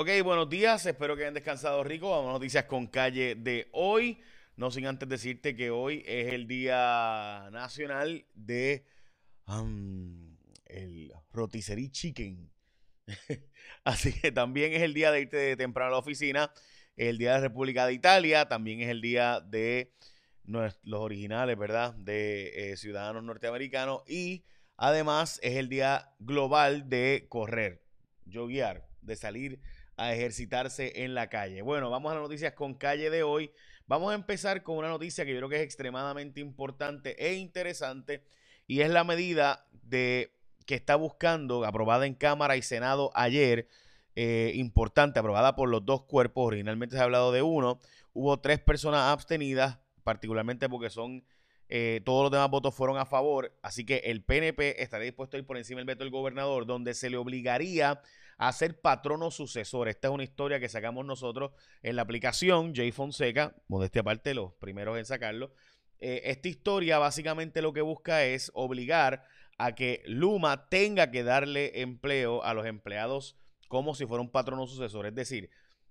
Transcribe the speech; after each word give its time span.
Ok, 0.00 0.10
buenos 0.22 0.48
días, 0.48 0.86
espero 0.86 1.16
que 1.16 1.22
hayan 1.22 1.34
descansado 1.34 1.82
rico. 1.82 2.08
Vamos 2.08 2.30
a 2.30 2.32
noticias 2.34 2.66
con 2.66 2.86
calle 2.86 3.34
de 3.34 3.68
hoy. 3.72 4.20
No 4.54 4.70
sin 4.70 4.86
antes 4.86 5.08
decirte 5.08 5.56
que 5.56 5.72
hoy 5.72 6.04
es 6.06 6.32
el 6.32 6.46
Día 6.46 7.48
Nacional 7.50 8.24
de 8.32 8.86
el 10.66 11.12
rotisserie 11.32 11.90
chicken. 11.90 12.48
Así 13.84 14.12
que 14.12 14.30
también 14.30 14.72
es 14.72 14.82
el 14.82 14.94
día 14.94 15.10
de 15.10 15.22
irte 15.22 15.36
de 15.36 15.56
temprano 15.56 15.88
a 15.88 15.92
la 15.94 15.98
oficina, 15.98 16.52
el 16.94 17.18
día 17.18 17.30
de 17.30 17.38
la 17.38 17.48
República 17.48 17.84
de 17.84 17.94
Italia, 17.94 18.46
también 18.46 18.80
es 18.80 18.90
el 18.90 19.00
día 19.00 19.40
de 19.40 19.92
los 20.44 21.00
originales, 21.00 21.58
¿verdad? 21.58 21.94
De 21.94 22.70
eh, 22.70 22.76
ciudadanos 22.76 23.24
norteamericanos 23.24 24.02
y 24.06 24.44
además 24.76 25.40
es 25.42 25.56
el 25.56 25.68
día 25.68 26.14
global 26.20 26.88
de 26.88 27.26
correr, 27.28 27.82
guiar, 28.24 28.86
de 29.02 29.16
salir 29.16 29.60
a 29.98 30.14
ejercitarse 30.14 31.04
en 31.04 31.14
la 31.14 31.28
calle. 31.28 31.60
Bueno, 31.60 31.90
vamos 31.90 32.10
a 32.10 32.14
las 32.14 32.22
noticias 32.22 32.54
con 32.54 32.74
calle 32.74 33.10
de 33.10 33.22
hoy. 33.22 33.50
Vamos 33.86 34.12
a 34.12 34.14
empezar 34.14 34.62
con 34.62 34.78
una 34.78 34.88
noticia 34.88 35.24
que 35.24 35.32
yo 35.32 35.38
creo 35.38 35.48
que 35.48 35.56
es 35.56 35.62
extremadamente 35.62 36.40
importante 36.40 37.16
e 37.18 37.34
interesante 37.34 38.22
y 38.66 38.80
es 38.80 38.90
la 38.90 39.02
medida 39.02 39.66
de 39.82 40.32
que 40.66 40.74
está 40.74 40.96
buscando, 40.96 41.64
aprobada 41.64 42.06
en 42.06 42.14
Cámara 42.14 42.56
y 42.56 42.62
Senado 42.62 43.10
ayer, 43.14 43.66
eh, 44.14 44.52
importante, 44.54 45.18
aprobada 45.18 45.56
por 45.56 45.70
los 45.70 45.84
dos 45.86 46.02
cuerpos, 46.02 46.48
originalmente 46.48 46.94
se 46.94 47.00
ha 47.00 47.04
hablado 47.04 47.32
de 47.32 47.40
uno, 47.40 47.80
hubo 48.12 48.38
tres 48.40 48.60
personas 48.60 49.00
abstenidas, 49.10 49.78
particularmente 50.04 50.68
porque 50.68 50.90
son, 50.90 51.24
eh, 51.70 52.02
todos 52.04 52.24
los 52.24 52.30
demás 52.30 52.50
votos 52.50 52.74
fueron 52.74 52.98
a 52.98 53.06
favor, 53.06 53.56
así 53.62 53.86
que 53.86 54.02
el 54.04 54.22
PNP 54.22 54.82
estaría 54.82 55.06
dispuesto 55.06 55.38
a 55.38 55.40
ir 55.40 55.46
por 55.46 55.56
encima 55.56 55.78
del 55.78 55.86
veto 55.86 56.04
del 56.04 56.12
gobernador, 56.12 56.66
donde 56.66 56.92
se 56.92 57.08
le 57.08 57.16
obligaría 57.16 58.02
a 58.38 58.52
ser 58.52 58.80
patrono 58.80 59.30
sucesor. 59.30 59.88
Esta 59.88 60.08
es 60.08 60.14
una 60.14 60.22
historia 60.22 60.60
que 60.60 60.68
sacamos 60.68 61.04
nosotros 61.04 61.50
en 61.82 61.96
la 61.96 62.02
aplicación 62.02 62.74
Jay 62.74 62.92
Fonseca, 62.92 63.56
modestia 63.66 64.00
aparte, 64.00 64.32
los 64.32 64.54
primeros 64.54 64.96
en 64.96 65.04
sacarlo. 65.04 65.52
Eh, 65.98 66.22
esta 66.24 66.48
historia 66.48 66.98
básicamente 66.98 67.60
lo 67.60 67.72
que 67.72 67.80
busca 67.80 68.24
es 68.24 68.52
obligar 68.54 69.24
a 69.58 69.74
que 69.74 70.02
Luma 70.06 70.68
tenga 70.68 71.10
que 71.10 71.24
darle 71.24 71.82
empleo 71.82 72.44
a 72.44 72.54
los 72.54 72.64
empleados 72.64 73.36
como 73.66 73.96
si 73.96 74.06
fuera 74.06 74.22
un 74.22 74.30
patrono 74.30 74.68
sucesor. 74.68 75.06
Es 75.06 75.14
decir, 75.16 75.50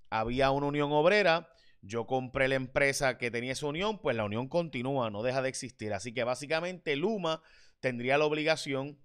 había 0.09 0.49
una 0.51 0.67
unión 0.67 0.93
obrera, 0.93 1.49
yo 1.81 2.07
compré 2.07 2.47
la 2.47 2.55
empresa 2.55 3.17
que 3.17 3.29
tenía 3.29 3.51
esa 3.51 3.67
unión, 3.67 3.99
pues 3.99 4.15
la 4.15 4.23
unión 4.23 4.47
continúa, 4.47 5.09
no 5.09 5.21
deja 5.21 5.41
de 5.41 5.49
existir. 5.49 5.93
Así 5.93 6.13
que 6.13 6.23
básicamente 6.23 6.95
Luma 6.95 7.41
tendría 7.81 8.17
la 8.17 8.25
obligación 8.25 8.97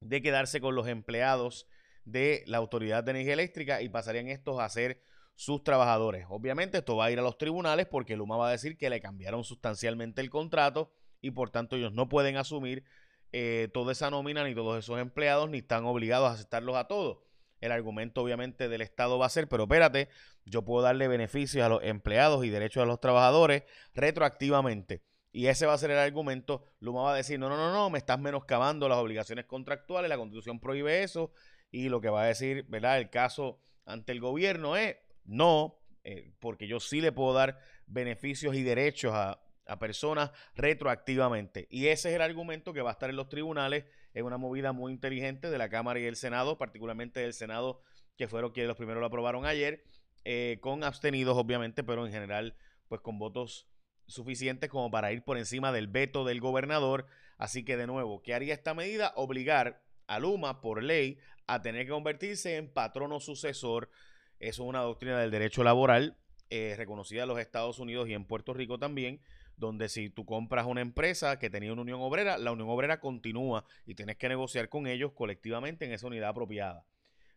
de 0.00 0.22
quedarse 0.22 0.60
con 0.60 0.76
los 0.76 0.86
empleados 0.86 1.66
de 2.04 2.42
la 2.46 2.58
Autoridad 2.58 3.04
de 3.04 3.12
Energía 3.12 3.34
Eléctrica 3.34 3.82
y 3.82 3.88
pasarían 3.88 4.28
estos 4.28 4.60
a 4.60 4.68
ser 4.68 5.00
sus 5.34 5.64
trabajadores. 5.64 6.26
Obviamente 6.28 6.78
esto 6.78 6.96
va 6.96 7.06
a 7.06 7.10
ir 7.10 7.18
a 7.18 7.22
los 7.22 7.38
tribunales 7.38 7.86
porque 7.86 8.16
Luma 8.16 8.36
va 8.36 8.48
a 8.48 8.52
decir 8.52 8.76
que 8.76 8.90
le 8.90 9.00
cambiaron 9.00 9.44
sustancialmente 9.44 10.20
el 10.20 10.30
contrato 10.30 10.92
y 11.20 11.30
por 11.30 11.50
tanto 11.50 11.76
ellos 11.76 11.92
no 11.92 12.08
pueden 12.08 12.36
asumir 12.36 12.84
eh, 13.32 13.68
toda 13.72 13.92
esa 13.92 14.10
nómina 14.10 14.44
ni 14.44 14.54
todos 14.54 14.78
esos 14.78 15.00
empleados 15.00 15.48
ni 15.48 15.58
están 15.58 15.84
obligados 15.84 16.28
a 16.28 16.34
aceptarlos 16.34 16.76
a 16.76 16.86
todos. 16.86 17.18
El 17.60 17.72
argumento 17.72 18.20
obviamente 18.20 18.68
del 18.68 18.82
Estado 18.82 19.18
va 19.18 19.26
a 19.26 19.30
ser, 19.30 19.48
pero 19.48 19.64
espérate, 19.64 20.08
yo 20.44 20.62
puedo 20.64 20.82
darle 20.82 21.06
beneficios 21.06 21.64
a 21.64 21.68
los 21.68 21.82
empleados 21.82 22.44
y 22.44 22.50
derechos 22.50 22.82
a 22.82 22.86
los 22.86 23.00
trabajadores 23.00 23.62
retroactivamente. 23.94 25.02
Y 25.30 25.46
ese 25.46 25.64
va 25.64 25.72
a 25.72 25.78
ser 25.78 25.92
el 25.92 25.98
argumento. 25.98 26.64
Luma 26.80 27.02
va 27.02 27.14
a 27.14 27.16
decir, 27.16 27.38
no, 27.38 27.48
no, 27.48 27.56
no, 27.56 27.72
no, 27.72 27.88
me 27.88 27.98
estás 27.98 28.18
menoscabando 28.18 28.88
las 28.88 28.98
obligaciones 28.98 29.46
contractuales, 29.46 30.08
la 30.08 30.18
constitución 30.18 30.60
prohíbe 30.60 31.02
eso 31.02 31.32
y 31.72 31.88
lo 31.88 32.00
que 32.00 32.10
va 32.10 32.22
a 32.22 32.26
decir, 32.26 32.66
¿verdad? 32.68 32.98
El 32.98 33.10
caso 33.10 33.58
ante 33.84 34.12
el 34.12 34.20
gobierno 34.20 34.76
es 34.76 34.96
no, 35.24 35.80
eh, 36.04 36.32
porque 36.38 36.68
yo 36.68 36.78
sí 36.78 37.00
le 37.00 37.12
puedo 37.12 37.32
dar 37.32 37.58
beneficios 37.86 38.54
y 38.54 38.62
derechos 38.62 39.12
a, 39.14 39.40
personas 39.80 40.32
retroactivamente. 40.54 41.66
Y 41.70 41.86
ese 41.86 42.10
es 42.10 42.16
el 42.16 42.20
argumento 42.20 42.74
que 42.74 42.82
va 42.82 42.90
a 42.90 42.92
estar 42.92 43.08
en 43.08 43.16
los 43.16 43.30
tribunales. 43.30 43.86
Es 44.12 44.22
una 44.22 44.36
movida 44.36 44.72
muy 44.72 44.92
inteligente 44.92 45.48
de 45.48 45.56
la 45.56 45.70
Cámara 45.70 45.98
y 45.98 46.04
el 46.04 46.16
Senado, 46.16 46.58
particularmente 46.58 47.20
del 47.20 47.32
Senado, 47.32 47.80
que 48.18 48.28
fueron 48.28 48.52
quienes 48.52 48.68
los 48.68 48.76
primeros 48.76 49.00
lo 49.00 49.06
aprobaron 49.06 49.46
ayer, 49.46 49.82
eh, 50.24 50.58
con 50.60 50.84
abstenidos, 50.84 51.38
obviamente, 51.38 51.82
pero 51.84 52.04
en 52.04 52.12
general, 52.12 52.54
pues 52.88 53.00
con 53.00 53.18
votos 53.18 53.66
suficientes 54.06 54.68
como 54.68 54.90
para 54.90 55.10
ir 55.10 55.24
por 55.24 55.38
encima 55.38 55.72
del 55.72 55.86
veto 55.86 56.26
del 56.26 56.40
gobernador. 56.42 57.06
Así 57.38 57.64
que, 57.64 57.78
de 57.78 57.86
nuevo, 57.86 58.20
¿qué 58.20 58.34
haría 58.34 58.52
esta 58.52 58.74
medida? 58.74 59.14
Obligar 59.16 59.82
a 60.06 60.18
Luma, 60.18 60.60
por 60.60 60.82
ley, 60.82 61.18
a 61.46 61.62
tener 61.62 61.86
que 61.86 61.92
convertirse 61.92 62.56
en 62.56 62.72
patrono 62.72 63.20
sucesor. 63.20 63.90
Eso 64.38 64.62
es 64.62 64.68
una 64.68 64.80
doctrina 64.80 65.18
del 65.20 65.30
derecho 65.30 65.62
laboral 65.64 66.16
eh, 66.50 66.74
reconocida 66.76 67.22
en 67.22 67.28
los 67.28 67.38
Estados 67.38 67.78
Unidos 67.78 68.08
y 68.08 68.14
en 68.14 68.26
Puerto 68.26 68.52
Rico 68.52 68.78
también, 68.78 69.20
donde 69.56 69.88
si 69.88 70.10
tú 70.10 70.26
compras 70.26 70.66
una 70.66 70.80
empresa 70.80 71.38
que 71.38 71.50
tenía 71.50 71.72
una 71.72 71.82
unión 71.82 72.00
obrera, 72.00 72.36
la 72.38 72.52
unión 72.52 72.68
obrera 72.68 73.00
continúa 73.00 73.64
y 73.86 73.94
tienes 73.94 74.16
que 74.16 74.28
negociar 74.28 74.68
con 74.68 74.86
ellos 74.86 75.12
colectivamente 75.12 75.84
en 75.84 75.92
esa 75.92 76.06
unidad 76.06 76.30
apropiada. 76.30 76.84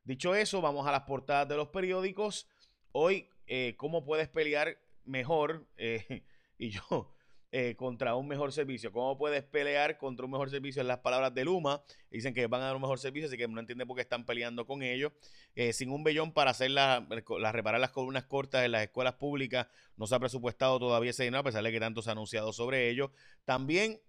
Dicho 0.03 0.35
eso, 0.35 0.61
vamos 0.61 0.85
a 0.85 0.91
las 0.91 1.03
portadas 1.03 1.47
de 1.47 1.55
los 1.55 1.69
periódicos. 1.69 2.47
Hoy, 2.91 3.29
eh, 3.47 3.75
¿cómo 3.77 4.03
puedes 4.03 4.27
pelear 4.27 4.77
mejor? 5.03 5.67
Eh, 5.77 6.23
y 6.57 6.69
yo 6.69 7.14
eh, 7.57 7.73
contra 7.77 8.15
un 8.15 8.27
mejor 8.27 8.51
servicio. 8.51 8.91
¿Cómo 8.91 9.17
puedes 9.17 9.41
pelear 9.41 9.97
contra 9.97 10.25
un 10.25 10.31
mejor 10.33 10.49
servicio? 10.49 10.81
En 10.81 10.89
las 10.89 10.99
palabras 10.99 11.33
de 11.33 11.45
Luma, 11.45 11.81
dicen 12.11 12.33
que 12.33 12.47
van 12.47 12.61
a 12.61 12.65
dar 12.65 12.75
un 12.75 12.81
mejor 12.81 12.99
servicio, 12.99 13.29
así 13.29 13.37
que 13.37 13.47
no 13.47 13.61
entiende 13.61 13.85
por 13.85 13.95
qué 13.95 14.01
están 14.01 14.25
peleando 14.25 14.67
con 14.67 14.83
ellos. 14.83 15.13
Eh, 15.55 15.71
sin 15.71 15.89
un 15.89 16.03
bellón 16.03 16.33
para 16.33 16.51
hacer 16.51 16.71
la, 16.71 17.07
reparar 17.53 17.79
las 17.79 17.91
columnas 17.91 18.25
cortas 18.25 18.65
en 18.65 18.73
las 18.73 18.83
escuelas 18.83 19.13
públicas, 19.13 19.67
no 19.95 20.05
se 20.05 20.15
ha 20.15 20.19
presupuestado 20.19 20.79
todavía 20.79 21.11
ese 21.11 21.23
dinero, 21.23 21.39
a 21.39 21.43
pesar 21.43 21.63
de 21.63 21.71
que 21.71 21.79
tanto 21.79 22.01
se 22.01 22.09
ha 22.09 22.11
anunciado 22.11 22.51
sobre 22.51 22.89
ello. 22.89 23.13
También 23.45 24.01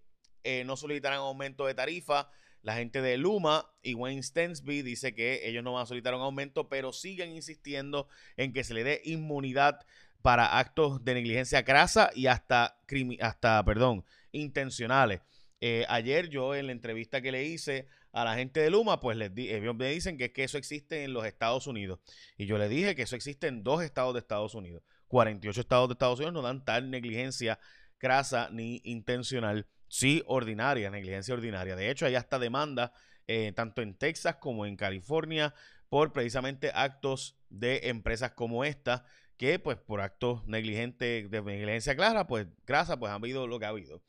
eh, 0.43 0.65
no 0.65 0.77
solicitarán 0.77 1.21
aumento 1.21 1.67
de 1.67 1.75
tarifa. 1.75 2.28
La 2.63 2.75
gente 2.75 3.01
de 3.01 3.17
Luma 3.17 3.71
y 3.81 3.95
Wayne 3.95 4.25
Stensby 4.25 4.83
dice 4.83 5.15
que 5.15 5.49
ellos 5.49 5.63
no 5.63 5.75
van 5.75 5.84
a 5.84 5.87
solicitar 5.87 6.17
un 6.17 6.23
aumento, 6.23 6.69
pero 6.69 6.93
siguen 6.93 7.31
insistiendo 7.31 8.09
en 8.37 8.53
que 8.53 8.65
se 8.65 8.75
le 8.75 8.83
dé 8.83 9.03
inmunidad 9.05 9.87
para 10.26 10.59
actos 10.59 11.04
de 11.04 11.14
negligencia 11.14 11.64
crasa 11.64 12.10
y 12.12 12.26
hasta, 12.26 12.81
hasta 13.20 13.64
perdón, 13.64 14.04
intencionales. 14.32 15.20
Eh, 15.60 15.87
ayer 15.88 16.28
yo 16.28 16.56
en 16.56 16.66
la 16.66 16.72
entrevista 16.72 17.22
que 17.22 17.31
le 17.31 17.44
hice 17.44 17.87
a 18.10 18.25
la 18.25 18.34
gente 18.34 18.59
de 18.59 18.69
Luma, 18.70 18.98
pues 18.98 19.16
les 19.16 19.32
di, 19.32 19.48
ellos 19.50 19.76
me 19.76 19.88
dicen 19.88 20.19
que 20.19 20.32
que 20.32 20.42
eso 20.42 20.59
existe 20.59 21.04
en 21.04 21.12
los 21.12 21.25
Estados 21.26 21.69
Unidos. 21.69 22.00
Y 22.36 22.47
yo 22.47 22.59
le 22.59 22.69
dije 22.69 22.97
que 22.97 23.03
eso 23.03 23.15
existe 23.15 23.47
en 23.47 23.62
dos 23.62 23.84
estados 23.84 24.15
de 24.15 24.19
Estados 24.19 24.56
Unidos. 24.56 24.82
48 25.06 25.60
estados 25.60 25.88
de 25.88 25.92
Estados 25.92 26.19
Unidos 26.19 26.34
no 26.34 26.42
dan 26.42 26.65
tal 26.65 26.91
negligencia 26.91 27.60
crasa 27.97 28.48
ni 28.50 28.81
intencional. 28.82 29.69
Sí, 29.86 30.25
ordinaria, 30.26 30.91
negligencia 30.91 31.34
ordinaria. 31.34 31.76
De 31.76 31.88
hecho, 31.88 32.04
hay 32.04 32.16
hasta 32.16 32.41
demanda 32.41 32.92
eh, 33.28 33.53
tanto 33.54 33.81
en 33.81 33.94
Texas 33.94 34.38
como 34.41 34.66
en 34.66 34.75
California 34.75 35.54
por 35.88 36.12
precisamente 36.12 36.72
actos 36.75 37.38
de 37.48 37.82
empresas 37.84 38.32
como 38.32 38.65
esta 38.65 39.04
que 39.36 39.58
pues 39.58 39.76
por 39.76 40.00
actos 40.00 40.47
negligentes 40.47 41.30
de 41.30 41.42
negligencia 41.42 41.94
clara, 41.97 42.26
pues 42.26 42.47
grasa, 42.66 42.98
pues 42.98 43.10
ha 43.10 43.16
habido 43.16 43.47
lo 43.47 43.58
que 43.58 43.66
ha 43.66 43.70
habido. 43.70 44.02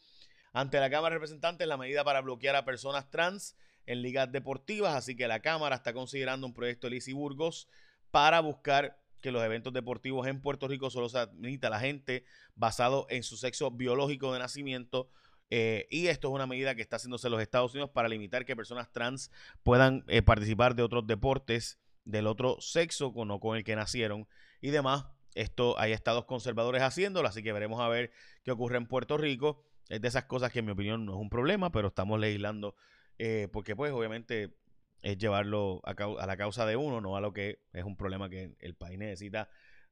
Ante 0.53 0.79
la 0.79 0.89
Cámara 0.89 1.13
de 1.13 1.19
Representantes, 1.19 1.67
la 1.67 1.77
medida 1.77 2.03
para 2.03 2.21
bloquear 2.21 2.55
a 2.55 2.65
personas 2.65 3.09
trans 3.09 3.55
en 3.85 4.01
ligas 4.01 4.31
deportivas, 4.31 4.95
así 4.95 5.15
que 5.15 5.27
la 5.27 5.41
Cámara 5.41 5.75
está 5.75 5.93
considerando 5.93 6.47
un 6.47 6.53
proyecto 6.53 6.87
de 6.87 6.91
Lizy 6.91 7.13
Burgos 7.13 7.67
para 8.11 8.39
buscar 8.39 8.99
que 9.21 9.31
los 9.31 9.43
eventos 9.43 9.73
deportivos 9.73 10.27
en 10.27 10.41
Puerto 10.41 10.67
Rico 10.67 10.89
solo 10.89 11.09
se 11.09 11.19
admita 11.19 11.69
la 11.69 11.79
gente 11.79 12.23
basado 12.55 13.07
en 13.09 13.23
su 13.23 13.37
sexo 13.37 13.71
biológico 13.71 14.33
de 14.33 14.39
nacimiento. 14.39 15.09
Eh, 15.49 15.87
y 15.89 16.07
esto 16.07 16.27
es 16.27 16.33
una 16.33 16.45
medida 16.45 16.75
que 16.75 16.81
está 16.81 16.97
haciéndose 16.97 17.27
en 17.27 17.31
los 17.31 17.41
Estados 17.41 17.73
Unidos 17.73 17.89
para 17.91 18.09
limitar 18.09 18.45
que 18.45 18.55
personas 18.55 18.91
trans 18.91 19.31
puedan 19.63 20.03
eh, 20.07 20.21
participar 20.21 20.75
de 20.75 20.83
otros 20.83 21.07
deportes 21.07 21.79
del 22.03 22.27
otro 22.27 22.57
sexo, 22.59 23.13
no 23.25 23.39
con 23.39 23.57
el 23.57 23.63
que 23.63 23.75
nacieron 23.75 24.27
y 24.61 24.69
demás. 24.69 25.05
Esto 25.37 25.79
hay 25.79 25.91
estados 25.91 26.25
conservadores 26.25 26.81
haciéndolo, 26.81 27.27
así 27.27 27.43
que 27.43 27.53
veremos 27.53 27.79
a 27.79 27.87
ver 27.87 28.11
qué 28.43 28.51
ocurre 28.51 28.77
en 28.77 28.87
Puerto 28.87 29.17
Rico. 29.17 29.63
Es 29.87 30.01
de 30.01 30.07
esas 30.07 30.25
cosas 30.25 30.51
que 30.51 30.59
en 30.59 30.65
mi 30.65 30.71
opinión 30.71 31.05
no 31.05 31.13
es 31.13 31.19
un 31.19 31.29
problema, 31.29 31.71
pero 31.71 31.89
estamos 31.89 32.19
legislando 32.19 32.75
eh, 33.19 33.47
porque 33.51 33.75
pues 33.75 33.91
obviamente 33.93 34.55
es 35.01 35.17
llevarlo 35.17 35.81
a, 35.83 35.91
a, 35.91 36.25
la 36.25 36.37
causa 36.37 36.65
de 36.65 36.75
uno, 36.75 37.01
no 37.01 37.15
a 37.15 37.21
lo 37.21 37.33
que 37.33 37.59
es 37.71 37.83
un 37.83 37.95
problema 37.95 38.29
que 38.29 38.55
el 38.59 38.75
país 38.75 38.97
necesita 38.97 39.49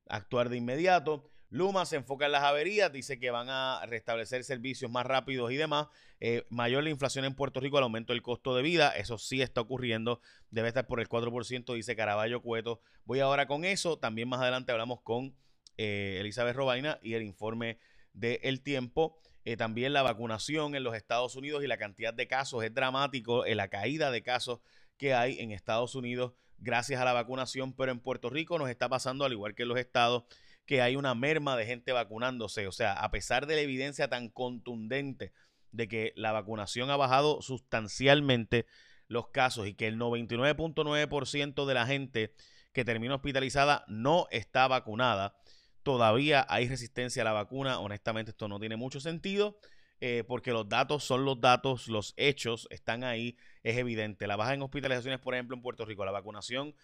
actuar 0.07 0.50
de 0.50 0.57
inmediato. 0.57 1.30
Luma 1.55 1.85
se 1.85 1.95
enfoca 1.95 2.25
en 2.25 2.33
las 2.33 2.43
averías, 2.43 2.91
dice 2.91 3.17
que 3.17 3.31
van 3.31 3.47
a 3.49 3.85
restablecer 3.85 4.43
servicios 4.43 4.91
más 4.91 5.05
rápidos 5.05 5.53
y 5.53 5.55
demás. 5.55 5.87
Eh, 6.19 6.45
mayor 6.49 6.83
la 6.83 6.89
inflación 6.89 7.23
en 7.23 7.33
Puerto 7.33 7.61
Rico, 7.61 7.77
el 7.77 7.85
aumento 7.85 8.11
del 8.11 8.21
costo 8.21 8.53
de 8.57 8.61
vida, 8.61 8.89
eso 8.89 9.17
sí 9.17 9.41
está 9.41 9.61
ocurriendo, 9.61 10.19
debe 10.51 10.67
estar 10.67 10.85
por 10.85 10.99
el 10.99 11.07
4%, 11.07 11.73
dice 11.73 11.95
Caraballo 11.95 12.41
Cueto. 12.41 12.81
Voy 13.05 13.21
ahora 13.21 13.47
con 13.47 13.63
eso, 13.63 13.97
también 13.97 14.27
más 14.27 14.41
adelante 14.41 14.73
hablamos 14.73 14.99
con 15.01 15.33
eh, 15.77 16.17
Elizabeth 16.19 16.57
Robaina 16.57 16.99
y 17.01 17.13
el 17.13 17.23
informe 17.23 17.79
de 18.11 18.41
El 18.43 18.61
Tiempo. 18.61 19.17
Eh, 19.45 19.55
también 19.55 19.93
la 19.93 20.01
vacunación 20.01 20.75
en 20.75 20.83
los 20.83 20.93
Estados 20.93 21.37
Unidos 21.37 21.63
y 21.63 21.67
la 21.67 21.77
cantidad 21.77 22.13
de 22.13 22.27
casos 22.27 22.65
es 22.65 22.73
dramático, 22.73 23.45
en 23.45 23.55
la 23.55 23.69
caída 23.69 24.11
de 24.11 24.23
casos 24.23 24.59
que 24.97 25.13
hay 25.13 25.39
en 25.39 25.53
Estados 25.53 25.95
Unidos 25.95 26.33
gracias 26.57 26.99
a 27.01 27.05
la 27.05 27.13
vacunación, 27.13 27.73
pero 27.73 27.91
en 27.91 27.99
Puerto 27.99 28.29
Rico 28.29 28.57
nos 28.57 28.69
está 28.69 28.89
pasando, 28.89 29.25
al 29.25 29.31
igual 29.31 29.55
que 29.55 29.63
en 29.63 29.69
los 29.69 29.77
estados, 29.77 30.23
que 30.65 30.81
hay 30.81 30.95
una 30.95 31.15
merma 31.15 31.56
de 31.56 31.65
gente 31.65 31.91
vacunándose. 31.91 32.67
O 32.67 32.71
sea, 32.71 32.94
a 32.94 33.12
pesar 33.12 33.45
de 33.47 33.56
la 33.56 33.62
evidencia 33.62 34.09
tan 34.09 34.29
contundente 34.29 35.31
de 35.71 35.88
que 35.88 36.13
la 36.15 36.31
vacunación 36.31 36.89
ha 36.89 36.97
bajado 36.97 37.41
sustancialmente 37.41 38.65
los 39.07 39.27
casos 39.29 39.67
y 39.67 39.73
que 39.73 39.88
el 39.88 40.00
99.9% 40.00 41.65
de 41.65 41.73
la 41.73 41.85
gente 41.85 42.33
que 42.73 42.85
termina 42.85 43.15
hospitalizada 43.15 43.85
no 43.88 44.27
está 44.31 44.67
vacunada, 44.67 45.38
todavía 45.83 46.45
hay 46.50 46.67
resistencia 46.67 47.21
a 47.21 47.25
la 47.25 47.33
vacuna. 47.33 47.79
Honestamente, 47.79 48.31
esto 48.31 48.47
no 48.47 48.59
tiene 48.59 48.75
mucho 48.75 49.00
sentido. 49.00 49.59
Eh, 50.01 50.25
porque 50.27 50.51
los 50.51 50.67
datos 50.67 51.06
son 51.06 51.23
los 51.23 51.39
datos, 51.39 51.88
los 51.88 52.13
hechos 52.17 52.67
están 52.69 53.06
ahí, 53.06 53.38
es 53.63 53.77
evidente. 53.77 54.27
La 54.27 54.35
baja 54.35 54.53
en 54.53 54.62
hospitalizaciones, 54.62 55.21
por 55.21 55.33
ejemplo, 55.33 55.56
en 55.56 55.62
Puerto 55.62 55.85
Rico, 55.85 56.03
la 56.03 56.12
vacunación 56.12 56.75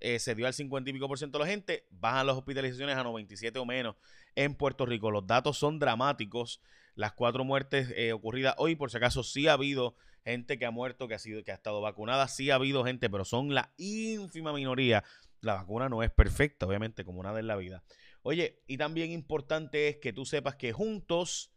eh, 0.00 0.18
se 0.18 0.34
dio 0.34 0.46
al 0.46 0.54
50 0.54 0.90
y 0.90 0.92
pico 0.94 1.08
por 1.08 1.18
ciento 1.18 1.38
de 1.38 1.44
la 1.44 1.50
gente, 1.50 1.86
bajan 1.90 2.26
las 2.26 2.36
hospitalizaciones 2.36 2.96
a 2.96 3.04
97 3.04 3.58
o 3.58 3.66
menos 3.66 3.96
en 4.34 4.54
Puerto 4.54 4.86
Rico. 4.86 5.10
Los 5.10 5.26
datos 5.26 5.58
son 5.58 5.78
dramáticos. 5.78 6.62
Las 6.94 7.12
cuatro 7.12 7.44
muertes 7.44 7.92
eh, 7.96 8.12
ocurridas 8.12 8.54
hoy, 8.58 8.74
por 8.74 8.90
si 8.90 8.96
acaso, 8.96 9.22
sí 9.22 9.46
ha 9.46 9.52
habido 9.52 9.94
gente 10.24 10.58
que 10.58 10.66
ha 10.66 10.70
muerto, 10.70 11.08
que 11.08 11.14
ha, 11.14 11.18
sido, 11.18 11.42
que 11.44 11.52
ha 11.52 11.54
estado 11.54 11.80
vacunada, 11.80 12.28
sí 12.28 12.50
ha 12.50 12.56
habido 12.56 12.84
gente, 12.84 13.08
pero 13.08 13.24
son 13.24 13.54
la 13.54 13.72
ínfima 13.76 14.52
minoría. 14.52 15.04
La 15.40 15.54
vacuna 15.54 15.88
no 15.88 16.02
es 16.02 16.10
perfecta, 16.10 16.66
obviamente, 16.66 17.04
como 17.04 17.22
nada 17.22 17.40
en 17.40 17.46
la 17.46 17.56
vida. 17.56 17.82
Oye, 18.22 18.62
y 18.66 18.76
también 18.76 19.12
importante 19.12 19.88
es 19.88 19.96
que 19.96 20.12
tú 20.12 20.26
sepas 20.26 20.56
que 20.56 20.72
juntos 20.72 21.54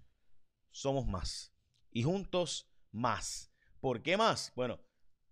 somos 0.72 1.06
más. 1.06 1.54
Y 1.92 2.04
juntos 2.04 2.72
más. 2.92 3.54
¿Por 3.82 4.02
qué 4.02 4.16
más? 4.16 4.54
Bueno, 4.56 4.80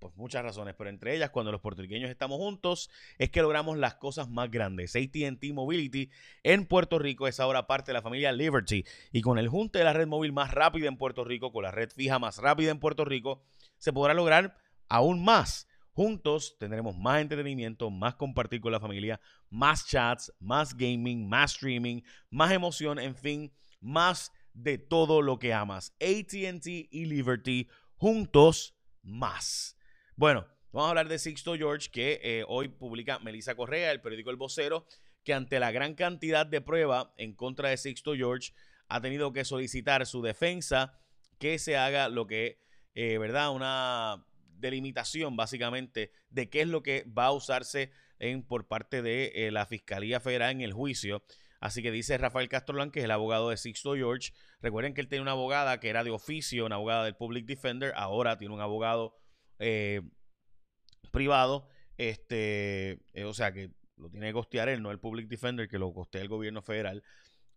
pues 0.01 0.17
muchas 0.17 0.41
razones, 0.41 0.73
pero 0.75 0.89
entre 0.89 1.15
ellas, 1.15 1.29
cuando 1.29 1.51
los 1.51 1.61
puertorriqueños 1.61 2.09
estamos 2.09 2.39
juntos, 2.39 2.89
es 3.19 3.29
que 3.29 3.43
logramos 3.43 3.77
las 3.77 3.95
cosas 3.95 4.27
más 4.29 4.49
grandes. 4.49 4.95
ATT 4.95 5.53
Mobility 5.53 6.09
en 6.41 6.65
Puerto 6.65 6.97
Rico 6.97 7.27
es 7.27 7.39
ahora 7.39 7.67
parte 7.67 7.91
de 7.91 7.93
la 7.93 8.01
familia 8.01 8.31
Liberty. 8.31 8.83
Y 9.11 9.21
con 9.21 9.37
el 9.37 9.47
junte 9.47 9.77
de 9.77 9.85
la 9.85 9.93
red 9.93 10.07
móvil 10.07 10.33
más 10.33 10.51
rápida 10.51 10.87
en 10.87 10.97
Puerto 10.97 11.23
Rico, 11.23 11.53
con 11.53 11.61
la 11.61 11.69
red 11.69 11.91
fija 11.91 12.17
más 12.17 12.39
rápida 12.39 12.71
en 12.71 12.79
Puerto 12.79 13.05
Rico, 13.05 13.43
se 13.77 13.93
podrá 13.93 14.15
lograr 14.15 14.57
aún 14.89 15.23
más. 15.23 15.67
Juntos 15.93 16.57
tendremos 16.57 16.97
más 16.97 17.21
entretenimiento, 17.21 17.91
más 17.91 18.15
compartir 18.15 18.59
con 18.59 18.71
la 18.71 18.79
familia, 18.79 19.21
más 19.51 19.85
chats, 19.85 20.33
más 20.39 20.75
gaming, 20.75 21.29
más 21.29 21.53
streaming, 21.53 22.01
más 22.31 22.51
emoción, 22.51 22.97
en 22.97 23.15
fin, 23.15 23.53
más 23.79 24.31
de 24.55 24.79
todo 24.79 25.21
lo 25.21 25.37
que 25.37 25.53
amas. 25.53 25.93
ATT 26.01 26.65
y 26.65 27.05
Liberty 27.05 27.69
juntos 27.97 28.75
más. 29.03 29.77
Bueno, 30.21 30.45
vamos 30.71 30.85
a 30.85 30.89
hablar 30.89 31.07
de 31.07 31.17
Sixto 31.17 31.55
George, 31.55 31.89
que 31.89 32.19
eh, 32.21 32.45
hoy 32.47 32.67
publica 32.67 33.17
Melissa 33.17 33.55
Correa, 33.55 33.91
el 33.91 34.01
periódico 34.01 34.29
El 34.29 34.35
Vocero, 34.35 34.85
que 35.23 35.33
ante 35.33 35.59
la 35.59 35.71
gran 35.71 35.95
cantidad 35.95 36.45
de 36.45 36.61
pruebas 36.61 37.07
en 37.17 37.33
contra 37.33 37.69
de 37.69 37.77
Sixto 37.77 38.13
George, 38.13 38.53
ha 38.87 39.01
tenido 39.01 39.33
que 39.33 39.45
solicitar 39.45 40.05
su 40.05 40.21
defensa 40.21 40.93
que 41.39 41.57
se 41.57 41.75
haga 41.75 42.07
lo 42.07 42.27
que, 42.27 42.61
eh, 42.93 43.17
¿verdad? 43.17 43.49
Una 43.49 44.23
delimitación 44.59 45.35
básicamente 45.35 46.11
de 46.29 46.51
qué 46.51 46.61
es 46.61 46.67
lo 46.67 46.83
que 46.83 47.03
va 47.05 47.25
a 47.25 47.31
usarse 47.31 47.91
en, 48.19 48.43
por 48.43 48.67
parte 48.67 49.01
de 49.01 49.31
eh, 49.33 49.49
la 49.49 49.65
Fiscalía 49.65 50.19
Federal 50.19 50.51
en 50.51 50.61
el 50.61 50.71
juicio 50.71 51.23
Así 51.61 51.83
que 51.83 51.91
dice 51.91 52.17
Rafael 52.17 52.49
Castro 52.49 52.91
que 52.91 52.99
es 52.99 53.05
el 53.05 53.11
abogado 53.11 53.49
de 53.49 53.57
Sixto 53.57 53.93
George. 53.93 54.33
Recuerden 54.61 54.95
que 54.95 55.01
él 55.01 55.07
tiene 55.07 55.21
una 55.21 55.31
abogada 55.31 55.79
que 55.79 55.89
era 55.89 56.03
de 56.03 56.09
oficio, 56.09 56.65
una 56.65 56.75
abogada 56.75 57.05
del 57.05 57.15
Public 57.15 57.45
Defender. 57.45 57.93
Ahora 57.95 58.39
tiene 58.39 58.51
un 58.55 58.61
abogado 58.61 59.13
eh, 59.61 60.01
privado. 61.11 61.67
Este, 61.97 62.99
eh, 63.13 63.25
o 63.25 63.33
sea 63.33 63.53
que 63.53 63.71
lo 63.97 64.09
tiene 64.09 64.27
que 64.27 64.33
costear 64.33 64.69
él, 64.69 64.81
no 64.81 64.91
el 64.91 64.99
Public 64.99 65.27
Defender, 65.27 65.67
que 65.67 65.77
lo 65.77 65.93
costea 65.93 66.21
el 66.21 66.27
gobierno 66.27 66.61
federal. 66.61 67.03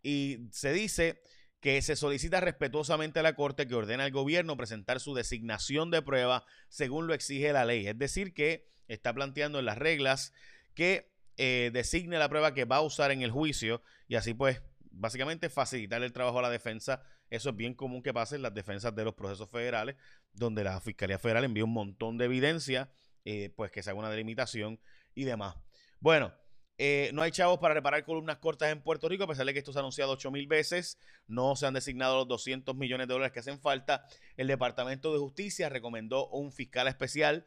Y 0.02 0.48
se 0.50 0.72
dice 0.72 1.20
que 1.60 1.80
se 1.80 1.96
solicita 1.96 2.40
respetuosamente 2.40 3.20
a 3.20 3.22
la 3.22 3.34
Corte 3.34 3.66
que 3.66 3.74
ordena 3.74 4.04
al 4.04 4.10
gobierno 4.10 4.54
presentar 4.54 5.00
su 5.00 5.14
designación 5.14 5.90
de 5.90 6.02
prueba 6.02 6.44
según 6.68 7.06
lo 7.06 7.14
exige 7.14 7.54
la 7.54 7.64
ley. 7.64 7.86
Es 7.86 7.98
decir, 7.98 8.34
que 8.34 8.66
está 8.86 9.14
planteando 9.14 9.58
en 9.58 9.64
las 9.64 9.78
reglas 9.78 10.34
que 10.74 11.10
eh, 11.38 11.70
designe 11.72 12.18
la 12.18 12.28
prueba 12.28 12.52
que 12.52 12.66
va 12.66 12.76
a 12.76 12.82
usar 12.82 13.10
en 13.12 13.22
el 13.22 13.30
juicio 13.30 13.82
y 14.08 14.16
así 14.16 14.34
pues 14.34 14.60
básicamente 14.90 15.48
facilitar 15.48 16.02
el 16.02 16.12
trabajo 16.12 16.38
a 16.38 16.42
la 16.42 16.50
defensa. 16.50 17.02
Eso 17.30 17.50
es 17.50 17.56
bien 17.56 17.74
común 17.74 18.02
que 18.02 18.12
pase 18.12 18.36
en 18.36 18.42
las 18.42 18.54
defensas 18.54 18.94
de 18.94 19.04
los 19.04 19.14
procesos 19.14 19.50
federales, 19.50 19.96
donde 20.32 20.64
la 20.64 20.80
Fiscalía 20.80 21.18
Federal 21.18 21.44
envía 21.44 21.64
un 21.64 21.72
montón 21.72 22.18
de 22.18 22.26
evidencia, 22.26 22.90
eh, 23.24 23.52
pues 23.56 23.70
que 23.70 23.82
se 23.82 23.90
haga 23.90 23.98
una 23.98 24.10
delimitación 24.10 24.78
y 25.14 25.24
demás. 25.24 25.56
Bueno, 26.00 26.32
eh, 26.76 27.10
no 27.14 27.22
hay 27.22 27.30
chavos 27.30 27.60
para 27.60 27.74
reparar 27.74 28.04
columnas 28.04 28.38
cortas 28.38 28.72
en 28.72 28.82
Puerto 28.82 29.08
Rico, 29.08 29.24
a 29.24 29.28
pesar 29.28 29.46
de 29.46 29.52
que 29.52 29.60
esto 29.60 29.72
se 29.72 29.78
ha 29.78 29.80
anunciado 29.80 30.12
8 30.12 30.30
mil 30.30 30.46
veces. 30.46 30.98
No 31.26 31.54
se 31.56 31.66
han 31.66 31.74
designado 31.74 32.16
los 32.16 32.28
200 32.28 32.74
millones 32.74 33.06
de 33.06 33.14
dólares 33.14 33.32
que 33.32 33.40
hacen 33.40 33.60
falta. 33.60 34.04
El 34.36 34.48
Departamento 34.48 35.12
de 35.12 35.18
Justicia 35.18 35.68
recomendó 35.68 36.28
un 36.28 36.52
fiscal 36.52 36.88
especial 36.88 37.46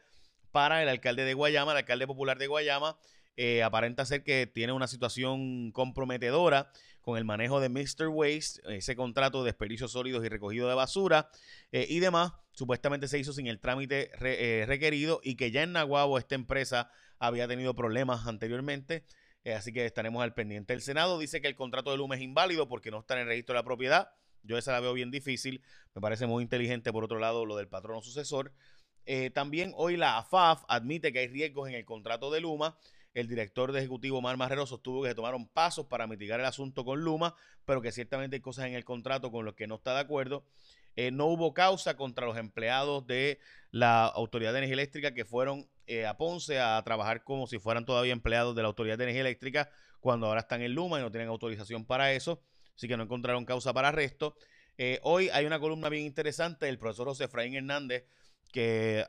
para 0.50 0.82
el 0.82 0.88
alcalde 0.88 1.24
de 1.24 1.34
Guayama, 1.34 1.72
el 1.72 1.78
alcalde 1.78 2.06
popular 2.06 2.38
de 2.38 2.46
Guayama, 2.46 2.98
eh, 3.40 3.62
aparenta 3.62 4.04
ser 4.04 4.24
que 4.24 4.48
tiene 4.48 4.72
una 4.72 4.88
situación 4.88 5.70
comprometedora 5.70 6.72
con 7.00 7.16
el 7.16 7.24
manejo 7.24 7.60
de 7.60 7.68
Mr. 7.68 8.08
Waste, 8.08 8.60
ese 8.76 8.96
contrato 8.96 9.44
de 9.44 9.50
desperdicios 9.50 9.92
sólidos 9.92 10.24
y 10.24 10.28
recogido 10.28 10.68
de 10.68 10.74
basura 10.74 11.30
eh, 11.70 11.86
y 11.88 12.00
demás. 12.00 12.32
Supuestamente 12.50 13.06
se 13.06 13.16
hizo 13.16 13.32
sin 13.32 13.46
el 13.46 13.60
trámite 13.60 14.10
eh, 14.20 14.64
requerido 14.66 15.20
y 15.22 15.36
que 15.36 15.52
ya 15.52 15.62
en 15.62 15.70
Nahuabo 15.70 16.18
esta 16.18 16.34
empresa 16.34 16.90
había 17.20 17.46
tenido 17.46 17.76
problemas 17.76 18.26
anteriormente. 18.26 19.04
así 19.54 19.72
que 19.72 19.86
estaremos 19.86 20.20
al 20.20 20.34
pendiente. 20.34 20.74
El 20.74 20.82
Senado 20.82 21.16
dice 21.16 21.40
que 21.40 21.46
el 21.46 21.54
contrato 21.54 21.92
de 21.92 21.96
Luma 21.96 22.16
es 22.16 22.22
inválido 22.22 22.66
porque 22.66 22.90
no 22.90 22.98
está 22.98 23.14
en 23.14 23.20
el 23.20 23.26
registro 23.28 23.52
de 23.52 23.60
la 23.60 23.64
propiedad. 23.64 24.10
Yo 24.42 24.58
esa 24.58 24.72
la 24.72 24.80
veo 24.80 24.94
bien 24.94 25.12
difícil. 25.12 25.62
Me 25.94 26.00
parece 26.00 26.26
muy 26.26 26.42
inteligente, 26.42 26.90
por 26.90 27.04
otro 27.04 27.20
lado, 27.20 27.46
lo 27.46 27.56
del 27.56 27.68
patrono 27.68 28.02
sucesor. 28.02 28.52
también 29.32 29.72
hoy 29.76 29.96
la 29.96 30.18
AFAF 30.18 30.64
admite 30.66 31.12
que 31.12 31.20
hay 31.20 31.28
riesgos 31.28 31.68
en 31.68 31.76
el 31.76 31.84
contrato 31.84 32.32
de 32.32 32.40
Luma 32.40 32.76
el 33.20 33.28
director 33.28 33.72
de 33.72 33.80
ejecutivo 33.80 34.20
Mar 34.20 34.36
Marrero 34.36 34.66
sostuvo 34.66 35.02
que 35.02 35.08
se 35.08 35.14
tomaron 35.14 35.48
pasos 35.48 35.86
para 35.86 36.06
mitigar 36.06 36.38
el 36.40 36.46
asunto 36.46 36.84
con 36.84 37.00
Luma, 37.00 37.34
pero 37.64 37.82
que 37.82 37.90
ciertamente 37.90 38.36
hay 38.36 38.40
cosas 38.40 38.66
en 38.66 38.74
el 38.74 38.84
contrato 38.84 39.32
con 39.32 39.44
los 39.44 39.54
que 39.54 39.66
no 39.66 39.76
está 39.76 39.94
de 39.94 40.00
acuerdo. 40.00 40.44
Eh, 40.94 41.10
no 41.10 41.26
hubo 41.26 41.54
causa 41.54 41.96
contra 41.96 42.26
los 42.26 42.36
empleados 42.36 43.06
de 43.06 43.38
la 43.70 44.06
Autoridad 44.06 44.52
de 44.52 44.58
Energía 44.58 44.74
Eléctrica 44.74 45.14
que 45.14 45.24
fueron 45.24 45.68
eh, 45.86 46.06
a 46.06 46.16
Ponce 46.16 46.60
a 46.60 46.82
trabajar 46.84 47.24
como 47.24 47.46
si 47.46 47.58
fueran 47.58 47.84
todavía 47.84 48.12
empleados 48.12 48.54
de 48.56 48.62
la 48.62 48.68
Autoridad 48.68 48.98
de 48.98 49.04
Energía 49.04 49.22
Eléctrica 49.22 49.70
cuando 50.00 50.26
ahora 50.26 50.40
están 50.40 50.62
en 50.62 50.74
Luma 50.74 50.98
y 50.98 51.02
no 51.02 51.10
tienen 51.10 51.28
autorización 51.28 51.84
para 51.84 52.12
eso. 52.12 52.42
Así 52.74 52.88
que 52.88 52.96
no 52.96 53.04
encontraron 53.04 53.44
causa 53.44 53.72
para 53.72 53.88
arresto. 53.88 54.36
Eh, 54.76 55.00
hoy 55.02 55.28
hay 55.30 55.44
una 55.44 55.60
columna 55.60 55.88
bien 55.88 56.04
interesante 56.04 56.66
del 56.66 56.78
profesor 56.78 57.08
José 57.08 57.24
Efraín 57.24 57.54
Hernández 57.54 58.04
que 58.52 59.06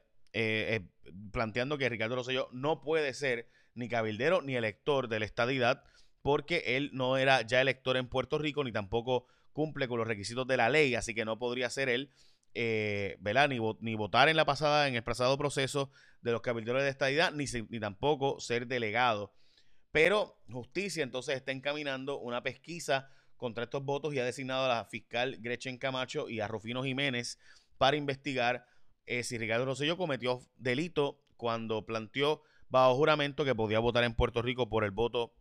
planteando 1.31 1.77
que 1.79 1.89
Ricardo 1.89 2.15
Rosselló 2.15 2.49
no 2.51 2.81
puede 2.81 3.15
ser 3.15 3.47
ni 3.79 3.89
cabildero 3.89 4.41
ni 4.41 4.55
elector 4.55 5.07
de 5.07 5.19
la 5.19 5.25
estadidad, 5.25 5.83
porque 6.21 6.63
él 6.77 6.91
no 6.93 7.17
era 7.17 7.41
ya 7.41 7.61
elector 7.61 7.97
en 7.97 8.07
Puerto 8.07 8.37
Rico, 8.37 8.63
ni 8.63 8.71
tampoco 8.71 9.25
cumple 9.53 9.87
con 9.87 9.97
los 9.97 10.07
requisitos 10.07 10.45
de 10.45 10.57
la 10.57 10.69
ley, 10.69 10.95
así 10.95 11.15
que 11.15 11.25
no 11.25 11.39
podría 11.39 11.69
ser 11.69 11.89
él, 11.89 12.11
eh, 12.53 13.17
Ni, 13.49 13.59
ni, 13.79 13.95
votar 13.95 14.29
en 14.29 14.35
la 14.35 14.45
pasada, 14.45 14.87
en 14.87 14.95
el 14.95 15.03
pasado 15.03 15.37
proceso 15.37 15.91
de 16.21 16.31
los 16.31 16.41
cabilderos 16.41 16.83
de 16.83 16.89
estadidad, 16.89 17.31
ni, 17.31 17.45
ni 17.69 17.79
tampoco 17.79 18.39
ser 18.39 18.67
delegado. 18.67 19.33
Pero 19.91 20.39
justicia 20.51 21.03
entonces 21.03 21.35
está 21.35 21.51
encaminando 21.51 22.19
una 22.19 22.43
pesquisa 22.43 23.09
contra 23.37 23.63
estos 23.63 23.83
votos 23.83 24.13
y 24.13 24.19
ha 24.19 24.25
designado 24.25 24.65
a 24.65 24.75
la 24.75 24.85
fiscal 24.85 25.37
Gretchen 25.39 25.77
Camacho 25.77 26.29
y 26.29 26.41
a 26.41 26.47
Rufino 26.47 26.83
Jiménez 26.83 27.39
para 27.77 27.97
investigar 27.97 28.65
eh, 29.05 29.23
si 29.23 29.37
Ricardo 29.37 29.65
Rosselló 29.65 29.97
cometió 29.97 30.41
delito 30.57 31.23
cuando 31.37 31.85
planteó 31.85 32.43
bajo 32.69 32.95
juramento 32.95 33.43
que 33.43 33.55
podía 33.55 33.79
votar 33.79 34.03
en 34.03 34.13
Puerto 34.13 34.41
Rico 34.41 34.69
por 34.69 34.83
el 34.83 34.91
voto 34.91 35.33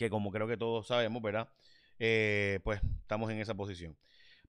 que 0.00 0.08
como 0.08 0.30
creo 0.30 0.48
que 0.48 0.56
todos 0.56 0.86
sabemos, 0.86 1.20
¿verdad? 1.20 1.50
Eh, 1.98 2.60
pues 2.64 2.80
estamos 3.02 3.30
en 3.30 3.38
esa 3.38 3.54
posición. 3.54 3.98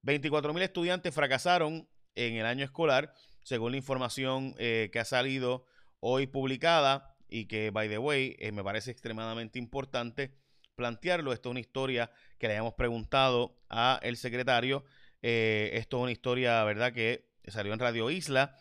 24 0.02 0.54
mil 0.54 0.64
estudiantes 0.64 1.14
fracasaron 1.14 1.90
en 2.16 2.36
el 2.36 2.46
año 2.46 2.64
escolar, 2.64 3.14
según 3.44 3.72
la 3.72 3.78
información 3.78 4.56
eh, 4.58 4.90
que 4.94 5.00
ha 5.00 5.06
salido 5.06 5.66
hoy 6.00 6.26
publicada 6.26 7.18
y 7.28 7.48
que, 7.48 7.70
by 7.70 7.90
the 7.90 7.98
way, 7.98 8.38
eh, 8.40 8.54
me 8.54 8.64
parece 8.64 8.92
extremadamente 8.92 9.60
importante 9.60 10.38
plantearlo. 10.76 11.34
Esto 11.34 11.50
es 11.50 11.52
una 11.52 11.60
historia 11.60 12.12
que 12.38 12.48
le 12.48 12.54
habíamos 12.54 12.76
preguntado 12.76 13.60
a 13.70 14.00
el 14.04 14.16
secretario. 14.16 14.86
esto 15.22 15.98
es 15.98 16.02
una 16.02 16.12
historia, 16.14 16.64
¿verdad?, 16.64 16.94
que 16.94 17.30
salió 17.48 17.74
en 17.74 17.80
Radio 17.80 18.10
Isla 18.10 18.56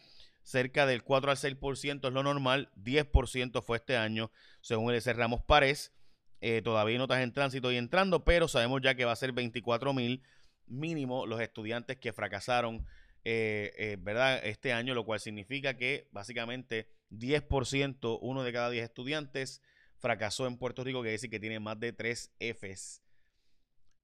cerca 0.51 0.85
del 0.85 1.05
4 1.05 1.31
al 1.31 1.37
6% 1.37 2.09
es 2.09 2.13
lo 2.13 2.23
normal, 2.25 2.71
10% 2.75 3.63
fue 3.63 3.77
este 3.77 3.97
año, 3.97 4.33
según 4.61 4.93
el 4.93 5.03
Ramos 5.03 5.43
Párez. 5.43 5.93
Eh, 6.41 6.61
todavía 6.63 6.99
notas 6.99 7.21
en 7.21 7.33
tránsito 7.33 7.71
y 7.71 7.77
entrando, 7.77 8.25
pero 8.25 8.49
sabemos 8.49 8.81
ya 8.83 8.97
que 8.97 9.05
va 9.05 9.13
a 9.13 9.17
ser 9.17 9.33
24 9.33 9.93
mil 9.93 10.23
mínimo 10.67 11.27
los 11.27 11.41
estudiantes 11.41 11.99
que 11.99 12.13
fracasaron, 12.13 12.85
eh, 13.25 13.73
eh, 13.77 13.97
¿verdad? 14.01 14.41
Este 14.45 14.73
año, 14.73 14.95
lo 14.95 15.05
cual 15.05 15.21
significa 15.21 15.77
que 15.77 16.09
básicamente 16.11 16.89
10%, 17.11 18.19
uno 18.21 18.43
de 18.43 18.53
cada 18.53 18.71
10 18.71 18.83
estudiantes 18.83 19.63
fracasó 19.99 20.47
en 20.49 20.57
Puerto 20.57 20.83
Rico, 20.83 21.03
que 21.03 21.11
dice 21.11 21.31
que 21.31 21.39
tiene 21.39 21.61
más 21.61 21.79
de 21.79 21.93
3 21.93 22.33
Fs. 22.41 23.05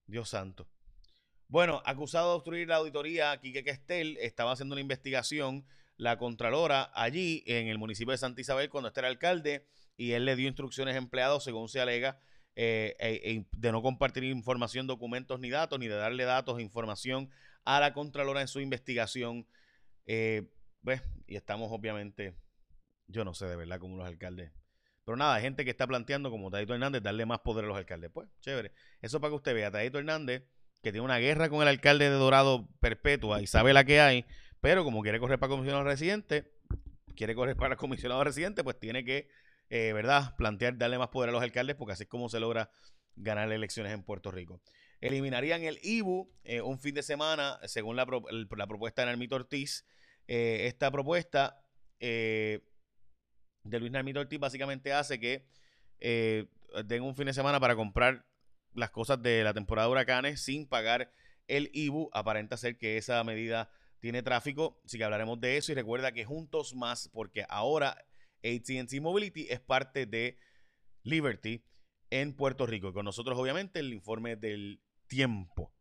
Dios 0.06 0.28
santo. 0.28 0.68
Bueno, 1.48 1.82
acusado 1.84 2.30
de 2.30 2.36
obstruir 2.36 2.68
la 2.68 2.76
auditoría, 2.76 3.36
Quique 3.40 3.64
Questel 3.64 4.18
estaba 4.20 4.52
haciendo 4.52 4.74
una 4.74 4.82
investigación, 4.82 5.64
la 5.96 6.18
Contralora, 6.18 6.90
allí 6.94 7.42
en 7.46 7.68
el 7.68 7.78
municipio 7.78 8.12
de 8.12 8.18
Santa 8.18 8.40
Isabel, 8.40 8.68
cuando 8.68 8.88
este 8.88 9.00
era 9.00 9.08
alcalde, 9.08 9.66
y 9.96 10.12
él 10.12 10.24
le 10.24 10.36
dio 10.36 10.46
instrucciones 10.46 10.94
a 10.94 10.98
empleados, 10.98 11.44
según 11.44 11.68
se 11.68 11.80
alega, 11.80 12.18
eh, 12.54 12.96
e, 12.98 13.32
e, 13.32 13.46
de 13.56 13.72
no 13.72 13.82
compartir 13.82 14.24
información, 14.24 14.86
documentos 14.86 15.40
ni 15.40 15.50
datos, 15.50 15.78
ni 15.78 15.88
de 15.88 15.96
darle 15.96 16.24
datos 16.24 16.58
e 16.58 16.62
información 16.62 17.30
a 17.64 17.80
la 17.80 17.92
Contralora 17.92 18.40
en 18.40 18.48
su 18.48 18.60
investigación. 18.60 19.46
Eh, 20.06 20.50
pues, 20.82 21.02
y 21.26 21.36
estamos 21.36 21.68
obviamente, 21.72 22.34
yo 23.08 23.24
no 23.24 23.34
sé 23.34 23.46
de 23.46 23.56
verdad 23.56 23.78
cómo 23.78 23.96
los 23.96 24.06
alcaldes. 24.06 24.52
Pero 25.04 25.16
nada, 25.16 25.34
hay 25.34 25.42
gente 25.42 25.64
que 25.64 25.70
está 25.70 25.86
planteando, 25.86 26.30
como 26.30 26.50
Tadito 26.50 26.74
Hernández, 26.74 27.02
darle 27.02 27.26
más 27.26 27.40
poder 27.40 27.64
a 27.64 27.68
los 27.68 27.76
alcaldes. 27.76 28.10
Pues, 28.12 28.28
chévere. 28.40 28.72
Eso 29.02 29.20
para 29.20 29.30
que 29.30 29.36
usted 29.36 29.54
vea, 29.54 29.70
Tadito 29.70 29.98
Hernández, 29.98 30.44
que 30.82 30.92
tiene 30.92 31.04
una 31.04 31.18
guerra 31.18 31.48
con 31.48 31.62
el 31.62 31.68
alcalde 31.68 32.10
de 32.10 32.16
Dorado 32.16 32.68
perpetua 32.80 33.40
y 33.40 33.46
sabe 33.46 33.72
la 33.72 33.84
que 33.84 34.00
hay, 34.00 34.24
pero 34.60 34.84
como 34.84 35.02
quiere 35.02 35.18
correr 35.18 35.38
para 35.38 35.50
comisionado 35.50 35.84
residente, 35.84 36.52
quiere 37.14 37.34
correr 37.34 37.56
para 37.56 37.76
comisionado 37.76 38.22
residente, 38.24 38.64
pues 38.64 38.78
tiene 38.78 39.04
que 39.04 39.28
eh, 39.68 39.92
¿verdad? 39.92 40.34
Plantear, 40.36 40.78
darle 40.78 40.98
más 40.98 41.08
poder 41.08 41.30
a 41.30 41.32
los 41.32 41.42
alcaldes, 41.42 41.76
porque 41.76 41.92
así 41.92 42.04
es 42.04 42.08
como 42.08 42.28
se 42.28 42.38
logra 42.38 42.70
ganar 43.16 43.50
elecciones 43.50 43.92
en 43.92 44.02
Puerto 44.02 44.30
Rico. 44.30 44.60
Eliminarían 45.00 45.64
el 45.64 45.78
IBU 45.82 46.30
eh, 46.44 46.60
un 46.60 46.78
fin 46.78 46.94
de 46.94 47.02
semana, 47.02 47.58
según 47.64 47.96
la, 47.96 48.06
propuesta 48.06 49.02
de 49.02 49.06
Narmito 49.06 49.36
Ortiz. 49.36 49.84
Eh, 50.28 50.66
esta 50.66 50.90
propuesta 50.90 51.62
de 51.98 52.60
Luis 53.64 53.90
Narmito 53.90 54.20
Ortiz 54.20 54.38
básicamente 54.38 54.92
hace 54.92 55.18
que 55.18 55.48
den 55.98 57.02
un 57.02 57.16
fin 57.16 57.26
de 57.26 57.32
semana 57.32 57.58
para 57.58 57.74
comprar 57.74 58.26
las 58.74 58.90
cosas 58.90 59.22
de 59.22 59.42
la 59.42 59.54
temporada 59.54 59.88
de 59.88 59.92
huracanes 59.92 60.42
sin 60.42 60.68
pagar 60.68 61.10
el 61.48 61.70
IBU. 61.72 62.10
Aparenta 62.12 62.56
ser 62.56 62.76
que 62.76 62.98
esa 62.98 63.22
medida 63.24 63.70
tiene 64.00 64.22
tráfico, 64.22 64.80
así 64.84 64.98
que 64.98 65.04
hablaremos 65.04 65.40
de 65.40 65.56
eso 65.56 65.72
y 65.72 65.74
recuerda 65.74 66.12
que 66.12 66.24
juntos 66.24 66.74
más, 66.74 67.08
porque 67.12 67.44
ahora 67.48 68.06
ATT 68.44 69.00
Mobility 69.00 69.46
es 69.48 69.60
parte 69.60 70.06
de 70.06 70.38
Liberty 71.02 71.64
en 72.10 72.34
Puerto 72.34 72.66
Rico. 72.66 72.88
Y 72.88 72.92
con 72.92 73.04
nosotros, 73.04 73.38
obviamente, 73.38 73.80
el 73.80 73.92
informe 73.92 74.36
del 74.36 74.82
tiempo 75.06 75.72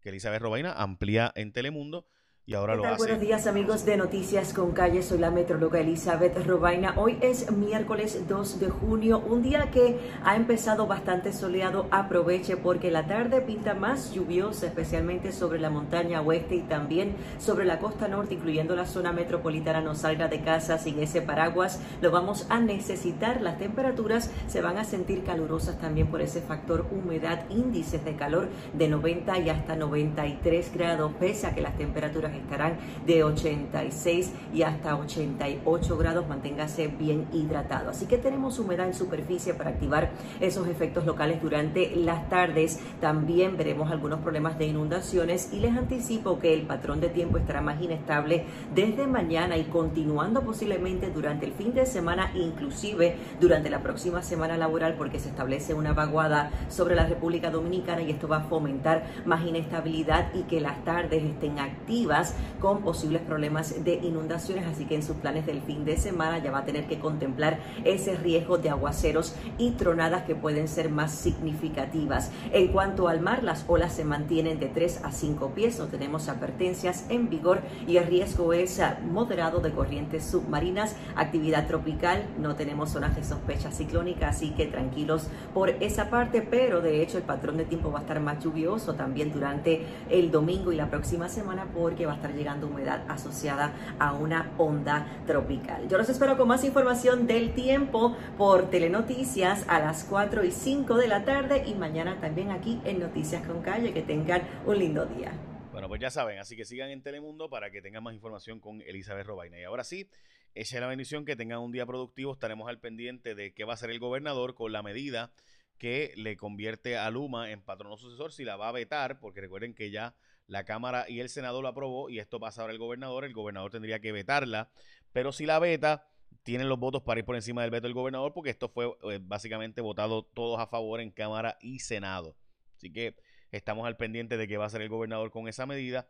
que 0.00 0.10
Elizabeth 0.10 0.40
Robaina 0.40 0.72
amplía 0.72 1.32
en 1.34 1.52
Telemundo 1.52 2.06
y 2.50 2.54
ahora 2.54 2.74
lo 2.74 2.84
hace. 2.84 2.96
Buenos 2.96 3.20
días 3.20 3.46
amigos 3.46 3.84
de 3.84 3.96
Noticias 3.96 4.52
con 4.52 4.72
Calle, 4.72 5.04
soy 5.04 5.18
la 5.18 5.30
metróloga 5.30 5.78
Elizabeth 5.78 6.36
Robaina. 6.44 6.94
Hoy 6.96 7.16
es 7.20 7.48
miércoles 7.52 8.26
2 8.26 8.58
de 8.58 8.68
junio, 8.70 9.20
un 9.20 9.40
día 9.40 9.70
que 9.70 10.00
ha 10.24 10.34
empezado 10.34 10.88
bastante 10.88 11.32
soleado. 11.32 11.86
Aproveche 11.92 12.56
porque 12.56 12.90
la 12.90 13.06
tarde 13.06 13.40
pinta 13.40 13.74
más 13.74 14.12
lluviosa, 14.12 14.66
especialmente 14.66 15.30
sobre 15.30 15.60
la 15.60 15.70
montaña 15.70 16.22
oeste 16.22 16.56
y 16.56 16.62
también 16.62 17.14
sobre 17.38 17.64
la 17.64 17.78
costa 17.78 18.08
norte, 18.08 18.34
incluyendo 18.34 18.74
la 18.74 18.86
zona 18.86 19.12
metropolitana. 19.12 19.80
No 19.80 19.94
salga 19.94 20.26
de 20.26 20.40
casa 20.40 20.76
sin 20.78 20.98
ese 20.98 21.22
paraguas, 21.22 21.80
lo 22.02 22.10
vamos 22.10 22.46
a 22.50 22.58
necesitar. 22.58 23.42
Las 23.42 23.58
temperaturas 23.58 24.28
se 24.48 24.60
van 24.60 24.76
a 24.76 24.82
sentir 24.82 25.22
calurosas 25.22 25.78
también 25.78 26.08
por 26.08 26.20
ese 26.20 26.40
factor 26.40 26.84
humedad, 26.90 27.48
índices 27.48 28.04
de 28.04 28.16
calor 28.16 28.48
de 28.72 28.88
90 28.88 29.38
y 29.38 29.50
hasta 29.50 29.76
93 29.76 30.72
grados, 30.74 31.12
pese 31.20 31.46
a 31.46 31.54
que 31.54 31.60
las 31.60 31.78
temperaturas 31.78 32.29
estarán 32.38 32.78
de 33.06 33.24
86 33.24 34.32
y 34.52 34.62
hasta 34.62 34.96
88 34.96 35.96
grados. 35.96 36.28
Manténgase 36.28 36.88
bien 36.88 37.26
hidratado. 37.32 37.90
Así 37.90 38.06
que 38.06 38.18
tenemos 38.18 38.58
humedad 38.58 38.86
en 38.86 38.94
superficie 38.94 39.54
para 39.54 39.70
activar 39.70 40.10
esos 40.40 40.68
efectos 40.68 41.06
locales 41.06 41.42
durante 41.42 41.94
las 41.96 42.28
tardes. 42.28 42.80
También 43.00 43.56
veremos 43.56 43.90
algunos 43.90 44.20
problemas 44.20 44.58
de 44.58 44.66
inundaciones 44.66 45.52
y 45.52 45.60
les 45.60 45.76
anticipo 45.76 46.38
que 46.38 46.54
el 46.54 46.62
patrón 46.62 47.00
de 47.00 47.08
tiempo 47.08 47.38
estará 47.38 47.60
más 47.60 47.80
inestable 47.80 48.44
desde 48.74 49.06
mañana 49.06 49.56
y 49.56 49.64
continuando 49.64 50.42
posiblemente 50.42 51.10
durante 51.10 51.46
el 51.46 51.52
fin 51.52 51.74
de 51.74 51.86
semana, 51.86 52.30
inclusive 52.34 53.16
durante 53.40 53.70
la 53.70 53.82
próxima 53.82 54.22
semana 54.22 54.56
laboral, 54.56 54.94
porque 54.94 55.18
se 55.18 55.28
establece 55.28 55.74
una 55.74 55.92
vaguada 55.92 56.50
sobre 56.68 56.94
la 56.94 57.06
República 57.06 57.50
Dominicana 57.50 58.02
y 58.02 58.10
esto 58.10 58.28
va 58.28 58.38
a 58.38 58.44
fomentar 58.44 59.04
más 59.24 59.44
inestabilidad 59.44 60.32
y 60.34 60.42
que 60.42 60.60
las 60.60 60.84
tardes 60.84 61.22
estén 61.22 61.58
activas 61.58 62.19
con 62.60 62.82
posibles 62.82 63.22
problemas 63.22 63.84
de 63.84 63.94
inundaciones, 63.94 64.66
así 64.66 64.84
que 64.84 64.94
en 64.94 65.02
sus 65.02 65.16
planes 65.16 65.46
del 65.46 65.62
fin 65.62 65.84
de 65.84 65.96
semana 65.96 66.38
ya 66.38 66.50
va 66.50 66.58
a 66.58 66.64
tener 66.64 66.86
que 66.86 66.98
contemplar 66.98 67.58
ese 67.84 68.16
riesgo 68.16 68.58
de 68.58 68.70
aguaceros 68.70 69.34
y 69.58 69.72
tronadas 69.72 70.24
que 70.24 70.34
pueden 70.34 70.68
ser 70.68 70.90
más 70.90 71.12
significativas. 71.12 72.30
En 72.52 72.68
cuanto 72.68 73.08
al 73.08 73.20
mar, 73.20 73.42
las 73.42 73.64
olas 73.68 73.92
se 73.92 74.04
mantienen 74.04 74.58
de 74.58 74.68
3 74.68 75.04
a 75.04 75.12
5 75.12 75.50
pies, 75.50 75.78
no 75.78 75.86
tenemos 75.86 76.28
advertencias 76.28 77.06
en 77.08 77.28
vigor 77.28 77.60
y 77.86 77.96
el 77.96 78.06
riesgo 78.06 78.52
es 78.52 78.80
moderado 79.10 79.60
de 79.60 79.72
corrientes 79.72 80.24
submarinas, 80.24 80.96
actividad 81.16 81.66
tropical, 81.66 82.24
no 82.38 82.54
tenemos 82.54 82.90
zonas 82.90 83.16
de 83.16 83.24
sospecha 83.24 83.70
ciclónica, 83.70 84.28
así 84.28 84.50
que 84.50 84.66
tranquilos 84.66 85.28
por 85.52 85.70
esa 85.70 86.10
parte, 86.10 86.42
pero 86.42 86.80
de 86.80 87.02
hecho 87.02 87.18
el 87.18 87.24
patrón 87.24 87.56
de 87.56 87.64
tiempo 87.64 87.90
va 87.90 87.98
a 87.98 88.02
estar 88.02 88.20
más 88.20 88.42
lluvioso 88.42 88.94
también 88.94 89.32
durante 89.32 89.84
el 90.08 90.30
domingo 90.30 90.72
y 90.72 90.76
la 90.76 90.90
próxima 90.90 91.28
semana 91.28 91.66
porque 91.74 92.06
va 92.10 92.14
a 92.14 92.16
estar 92.16 92.34
llegando 92.34 92.66
humedad 92.66 93.04
asociada 93.08 93.72
a 93.98 94.12
una 94.12 94.52
onda 94.58 95.06
tropical. 95.26 95.88
Yo 95.88 95.96
los 95.96 96.08
espero 96.08 96.36
con 96.36 96.48
más 96.48 96.64
información 96.64 97.26
del 97.26 97.54
tiempo 97.54 98.16
por 98.36 98.68
Telenoticias 98.68 99.64
a 99.68 99.78
las 99.78 100.04
4 100.04 100.44
y 100.44 100.50
5 100.50 100.96
de 100.96 101.08
la 101.08 101.24
tarde 101.24 101.64
y 101.66 101.74
mañana 101.74 102.20
también 102.20 102.50
aquí 102.50 102.80
en 102.84 102.98
Noticias 102.98 103.46
con 103.46 103.62
Calle. 103.62 103.94
Que 103.94 104.02
tengan 104.02 104.42
un 104.66 104.78
lindo 104.78 105.06
día. 105.06 105.32
Bueno, 105.72 105.88
pues 105.88 106.00
ya 106.00 106.10
saben, 106.10 106.38
así 106.38 106.56
que 106.56 106.64
sigan 106.64 106.90
en 106.90 107.02
Telemundo 107.02 107.48
para 107.48 107.70
que 107.70 107.80
tengan 107.80 108.02
más 108.02 108.14
información 108.14 108.58
con 108.60 108.82
Elizabeth 108.82 109.26
Robaina. 109.26 109.58
Y 109.58 109.64
ahora 109.64 109.84
sí, 109.84 110.08
echa 110.54 110.80
la 110.80 110.88
bendición, 110.88 111.24
que 111.24 111.36
tengan 111.36 111.60
un 111.60 111.70
día 111.70 111.86
productivo. 111.86 112.32
Estaremos 112.32 112.68
al 112.68 112.80
pendiente 112.80 113.34
de 113.34 113.54
qué 113.54 113.64
va 113.64 113.72
a 113.72 113.74
hacer 113.74 113.90
el 113.90 114.00
gobernador 114.00 114.54
con 114.54 114.72
la 114.72 114.82
medida 114.82 115.32
que 115.78 116.12
le 116.16 116.36
convierte 116.36 116.98
a 116.98 117.08
Luma 117.10 117.50
en 117.50 117.62
patrono 117.62 117.96
sucesor, 117.96 118.32
si 118.32 118.44
la 118.44 118.56
va 118.56 118.68
a 118.68 118.72
vetar, 118.72 119.18
porque 119.18 119.40
recuerden 119.40 119.74
que 119.74 119.90
ya 119.90 120.14
la 120.50 120.64
Cámara 120.64 121.06
y 121.08 121.20
el 121.20 121.28
Senado 121.28 121.62
lo 121.62 121.68
aprobó 121.68 122.10
y 122.10 122.18
esto 122.18 122.40
pasa 122.40 122.62
ahora 122.62 122.72
el 122.72 122.78
gobernador, 122.78 123.24
el 123.24 123.32
gobernador 123.32 123.70
tendría 123.70 124.00
que 124.00 124.10
vetarla, 124.10 124.68
pero 125.12 125.30
si 125.30 125.46
la 125.46 125.60
veta, 125.60 126.08
tienen 126.42 126.68
los 126.68 126.78
votos 126.78 127.02
para 127.02 127.20
ir 127.20 127.24
por 127.24 127.36
encima 127.36 127.62
del 127.62 127.70
veto 127.70 127.86
del 127.86 127.94
gobernador 127.94 128.32
porque 128.32 128.50
esto 128.50 128.68
fue 128.68 128.92
eh, 129.04 129.20
básicamente 129.22 129.80
votado 129.80 130.24
todos 130.24 130.58
a 130.58 130.66
favor 130.66 131.00
en 131.00 131.12
Cámara 131.12 131.56
y 131.60 131.78
Senado. 131.78 132.36
Así 132.76 132.92
que 132.92 133.14
estamos 133.52 133.86
al 133.86 133.96
pendiente 133.96 134.36
de 134.36 134.48
qué 134.48 134.56
va 134.56 134.64
a 134.64 134.66
hacer 134.66 134.82
el 134.82 134.88
gobernador 134.88 135.30
con 135.30 135.46
esa 135.46 135.66
medida. 135.66 136.08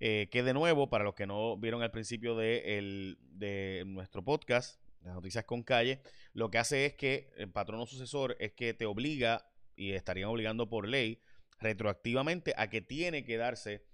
Eh, 0.00 0.28
que 0.30 0.42
de 0.42 0.52
nuevo, 0.52 0.90
para 0.90 1.04
los 1.04 1.14
que 1.14 1.26
no 1.26 1.56
vieron 1.56 1.82
al 1.82 1.90
principio 1.90 2.36
de, 2.36 3.16
de 3.30 3.84
nuestro 3.86 4.22
podcast, 4.22 4.80
las 5.02 5.14
noticias 5.14 5.44
con 5.44 5.62
calle, 5.62 6.02
lo 6.34 6.50
que 6.50 6.58
hace 6.58 6.86
es 6.86 6.94
que 6.94 7.30
el 7.36 7.50
patrono 7.50 7.86
sucesor 7.86 8.36
es 8.38 8.52
que 8.52 8.74
te 8.74 8.86
obliga, 8.86 9.48
y 9.76 9.92
estarían 9.92 10.28
obligando 10.28 10.68
por 10.68 10.86
ley, 10.86 11.20
retroactivamente 11.60 12.54
a 12.56 12.68
que 12.70 12.80
tiene 12.80 13.24
que 13.24 13.36
darse 13.36 13.84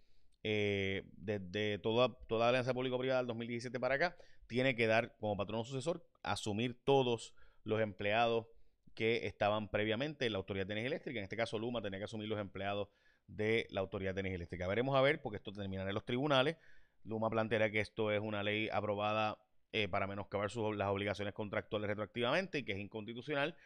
eh, 0.42 1.04
desde 1.16 1.78
toda, 1.78 2.14
toda 2.26 2.49
alianza 2.49 2.75
público-privada 2.75 3.21
del 3.21 3.28
2017 3.28 3.80
para 3.80 3.94
acá, 3.94 4.16
tiene 4.47 4.76
que 4.76 4.87
dar 4.87 5.16
como 5.18 5.37
patrono 5.37 5.64
sucesor, 5.64 6.06
asumir 6.23 6.83
todos 6.85 7.35
los 7.64 7.80
empleados 7.80 8.47
que 8.94 9.26
estaban 9.26 9.68
previamente 9.71 10.26
en 10.26 10.33
la 10.33 10.38
Autoridad 10.38 10.66
de 10.66 10.75
Energía 10.75 10.88
Eléctrica. 10.88 11.18
En 11.18 11.25
este 11.25 11.37
caso, 11.37 11.59
Luma 11.59 11.83
tenía 11.83 11.99
que 11.99 12.04
asumir 12.04 12.28
los 12.28 12.38
empleados 12.38 12.88
de 13.26 13.66
la 13.71 13.80
Autoridad 13.80 14.14
de 14.14 14.21
Energía 14.21 14.37
Eléctrica. 14.37 14.68
Veremos 14.68 14.94
a 14.97 15.00
ver, 15.00 15.21
porque 15.21 15.38
esto 15.38 15.52
terminará 15.52 15.90
en 15.90 15.94
los 15.94 16.04
tribunales. 16.04 16.56
Luma 17.02 17.30
planteará 17.30 17.71
que 17.71 17.80
esto 17.80 18.12
es 18.12 18.21
una 18.21 18.42
ley 18.42 18.68
aprobada 18.73 19.38
eh, 19.73 19.88
para 19.88 20.06
menoscabar 20.06 20.50
sus, 20.50 20.76
las 20.76 20.88
obligaciones 20.88 21.35
contractuales 21.35 21.88
retroactivamente 21.88 22.59
y 22.59 22.64
que 22.64 22.73
es 22.73 22.78
inconstitucional. 22.78 23.56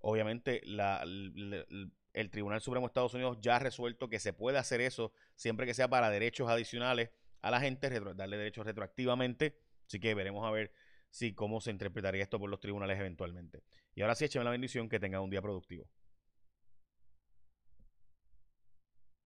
Obviamente, 0.00 0.60
la, 0.64 1.04
el 2.14 2.30
Tribunal 2.30 2.60
Supremo 2.60 2.86
de 2.86 2.90
Estados 2.90 3.14
Unidos 3.14 3.38
ya 3.40 3.56
ha 3.56 3.58
resuelto 3.58 4.08
que 4.08 4.18
se 4.18 4.32
puede 4.32 4.56
hacer 4.56 4.80
eso 4.80 5.12
siempre 5.34 5.66
que 5.66 5.74
sea 5.74 5.88
para 5.88 6.10
derechos 6.10 6.48
adicionales 6.48 7.10
a 7.42 7.50
la 7.50 7.60
gente, 7.60 7.90
darle 8.14 8.38
derechos 8.38 8.64
retroactivamente. 8.64 9.58
Así 9.86 10.00
que 10.00 10.14
veremos 10.14 10.46
a 10.46 10.50
ver 10.50 10.72
si 11.10 11.34
cómo 11.34 11.60
se 11.60 11.70
interpretaría 11.70 12.22
esto 12.22 12.38
por 12.38 12.48
los 12.48 12.60
tribunales 12.60 12.98
eventualmente. 12.98 13.62
Y 13.94 14.02
ahora 14.02 14.14
sí, 14.14 14.24
écheme 14.24 14.44
la 14.44 14.50
bendición, 14.50 14.88
que 14.88 14.98
tenga 14.98 15.20
un 15.20 15.30
día 15.30 15.42
productivo. 15.42 15.88